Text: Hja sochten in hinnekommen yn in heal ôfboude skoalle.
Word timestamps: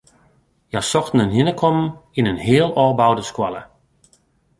Hja 0.71 0.81
sochten 0.91 1.23
in 1.25 1.35
hinnekommen 1.37 1.87
yn 2.19 2.29
in 2.31 2.43
heal 2.47 2.69
ôfboude 2.83 3.23
skoalle. 3.31 3.61